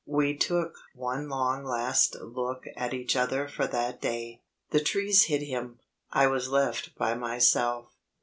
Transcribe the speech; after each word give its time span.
We 0.07 0.35
took 0.35 0.73
one 0.95 1.29
long 1.29 1.63
last 1.63 2.15
look 2.19 2.63
at 2.75 2.91
each 2.91 3.15
other 3.15 3.47
for 3.47 3.67
that 3.67 4.01
day; 4.01 4.41
the 4.71 4.79
trees 4.79 5.25
hid 5.25 5.43
him; 5.43 5.77
I 6.11 6.25
was 6.25 6.49
left 6.49 6.95
by 6.95 7.13
myself. 7.13 7.93